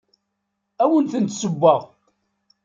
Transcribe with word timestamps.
Ad 0.83 0.85
awent-d-ssewweɣ. 0.89 1.81